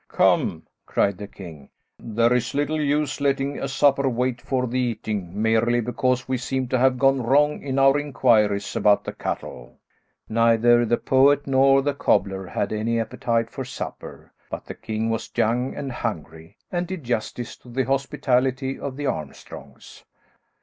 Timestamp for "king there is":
1.27-2.55